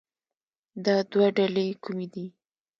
[0.85, 2.25] دا دوه ډلې کومې دي